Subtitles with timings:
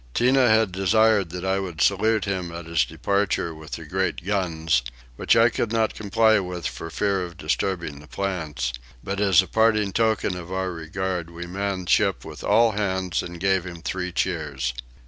[0.15, 4.81] Tinah had desired that I would salute him at his departure with the great guns,
[5.15, 9.47] which I could not comply with for fear of disturbing the plants; but as a
[9.47, 14.11] parting token of our regard we manned ship with all hands and gave him three
[14.11, 14.73] cheers.